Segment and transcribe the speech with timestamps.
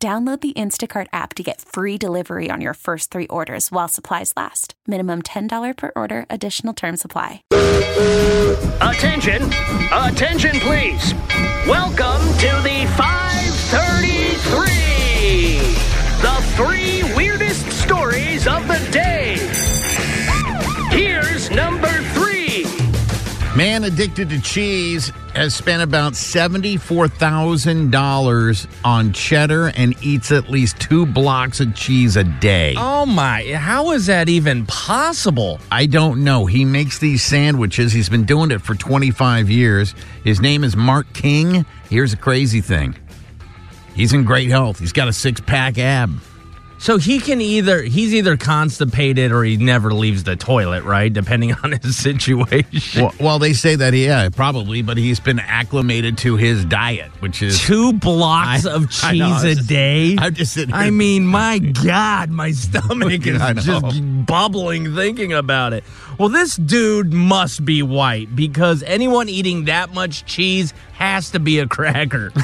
[0.00, 4.32] Download the Instacart app to get free delivery on your first three orders while supplies
[4.36, 4.74] last.
[4.86, 7.42] Minimum $10 per order, additional term supply.
[8.80, 9.42] Attention,
[9.90, 11.14] attention, please.
[11.66, 12.77] Welcome to the
[23.58, 31.04] Man addicted to cheese has spent about $74,000 on cheddar and eats at least two
[31.04, 32.76] blocks of cheese a day.
[32.78, 35.58] Oh my, how is that even possible?
[35.72, 36.46] I don't know.
[36.46, 37.90] He makes these sandwiches.
[37.90, 39.92] He's been doing it for 25 years.
[40.22, 41.66] His name is Mark King.
[41.90, 42.94] Here's a crazy thing
[43.92, 46.20] he's in great health, he's got a six pack ab.
[46.80, 51.12] So he can either he's either constipated or he never leaves the toilet, right?
[51.12, 53.02] Depending on his situation.
[53.02, 57.42] Well, well, they say that, yeah, probably, but he's been acclimated to his diet, which
[57.42, 57.58] is.
[57.60, 60.16] Two blocks I- of cheese know, a just- day.
[60.18, 65.72] I'm just sitting here- I mean, my God, my stomach is just bubbling thinking about
[65.72, 65.82] it.
[66.16, 71.58] Well, this dude must be white because anyone eating that much cheese has to be
[71.58, 72.32] a cracker.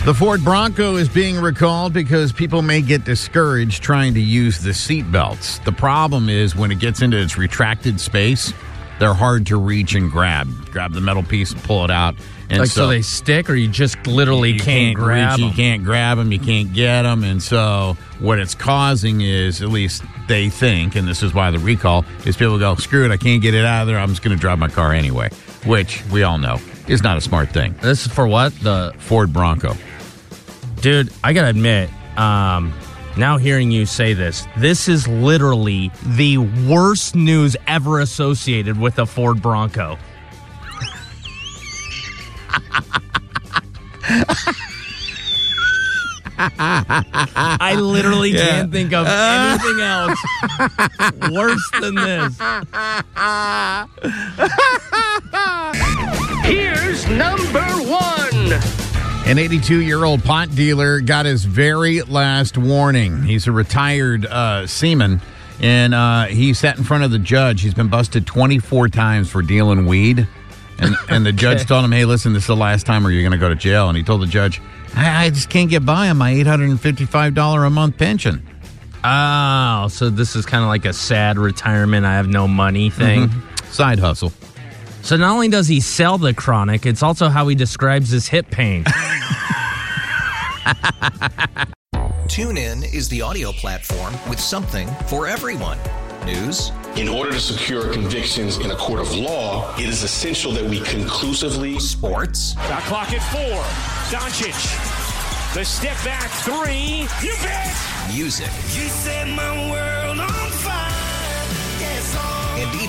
[0.00, 0.12] Here's number two.
[0.12, 4.74] The Ford Bronco is being recalled because people may get discouraged trying to use the
[4.74, 5.58] seat belts.
[5.60, 8.52] The problem is when it gets into its retracted space,
[8.98, 10.48] they're hard to reach and grab.
[10.70, 12.14] Grab the metal piece and pull it out.
[12.50, 15.48] And like so, they stick, or you just literally you can't, grab reach, them.
[15.48, 16.32] You can't grab them.
[16.32, 17.22] You can't get them.
[17.22, 21.60] And so what it's causing is, at least they think, and this is why the
[21.60, 23.98] recall is people go, screw it, I can't get it out of there.
[23.98, 25.30] I'm just going to drive my car anyway,
[25.64, 27.74] which we all know is not a smart thing.
[27.82, 29.76] This is for what the Ford Bronco.
[30.80, 31.12] Dude.
[31.22, 32.72] I gotta admit, um,
[33.16, 39.06] now hearing you say this, this is literally the worst news ever associated with a
[39.06, 39.98] Ford Bronco.
[46.42, 50.18] I literally can't think of anything else
[51.30, 52.38] worse than this.
[59.30, 63.22] An 82 year old pot dealer got his very last warning.
[63.22, 65.20] He's a retired uh, seaman,
[65.60, 67.62] and uh, he sat in front of the judge.
[67.62, 70.26] He's been busted 24 times for dealing weed.
[70.80, 73.22] And, and the judge told him, hey, listen, this is the last time or you're
[73.22, 73.88] going to go to jail.
[73.88, 74.60] And he told the judge,
[74.96, 78.44] I, I just can't get by on my $855 a month pension.
[79.04, 83.30] Oh, so this is kind of like a sad retirement, I have no money thing.
[83.70, 84.32] Side hustle.
[85.02, 88.50] So not only does he sell the chronic, it's also how he describes his hip
[88.50, 88.84] pain.
[92.28, 95.78] TuneIn is the audio platform with something for everyone.
[96.24, 100.64] News, In order to secure convictions in a court of law, it is essential that
[100.64, 103.62] we conclusively sports, Got clock at four.
[104.16, 104.54] Doncic.
[105.54, 107.08] The step back three.
[107.26, 107.74] You bet.
[108.14, 108.46] music,
[108.76, 110.28] You set my world on fire.
[110.28, 110.59] Yes, and